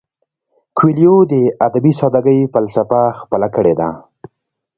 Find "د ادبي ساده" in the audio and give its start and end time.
1.31-2.19